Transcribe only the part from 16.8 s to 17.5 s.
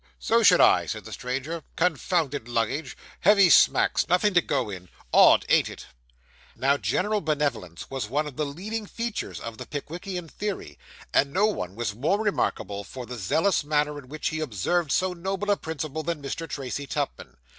Tupman.